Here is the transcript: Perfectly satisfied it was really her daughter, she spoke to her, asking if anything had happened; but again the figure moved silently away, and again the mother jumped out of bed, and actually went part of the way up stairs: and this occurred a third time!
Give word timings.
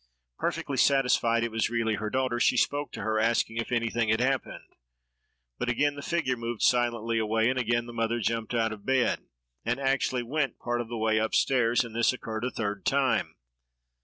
Perfectly 0.39 0.77
satisfied 0.77 1.43
it 1.43 1.51
was 1.51 1.69
really 1.69 1.93
her 1.97 2.09
daughter, 2.09 2.39
she 2.39 2.57
spoke 2.57 2.91
to 2.93 3.03
her, 3.03 3.19
asking 3.19 3.57
if 3.57 3.71
anything 3.71 4.09
had 4.09 4.19
happened; 4.19 4.73
but 5.59 5.69
again 5.69 5.93
the 5.93 6.01
figure 6.01 6.35
moved 6.35 6.63
silently 6.63 7.19
away, 7.19 7.47
and 7.51 7.59
again 7.59 7.85
the 7.85 7.93
mother 7.93 8.19
jumped 8.19 8.55
out 8.55 8.71
of 8.71 8.83
bed, 8.83 9.27
and 9.63 9.79
actually 9.79 10.23
went 10.23 10.57
part 10.57 10.81
of 10.81 10.89
the 10.89 10.97
way 10.97 11.19
up 11.19 11.35
stairs: 11.35 11.83
and 11.83 11.95
this 11.95 12.11
occurred 12.13 12.43
a 12.43 12.49
third 12.49 12.83
time! 12.83 13.35